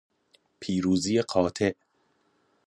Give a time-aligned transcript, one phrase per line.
[0.59, 1.73] پیروزی قاطع